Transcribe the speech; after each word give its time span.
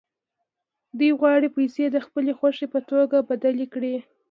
دوی 0.97 1.11
غواړي 1.19 1.47
پیسې 1.57 1.85
د 1.91 1.97
خپلې 2.05 2.31
خوښې 2.39 2.67
په 2.73 2.79
توکو 2.87 3.19
بدلې 3.29 3.67
کړي 3.73 3.95